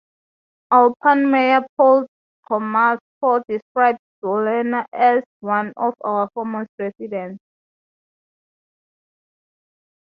[0.71, 2.07] Alpine mayor Paul
[2.49, 7.37] Tomasko described Zoellner as "one of our foremost residents".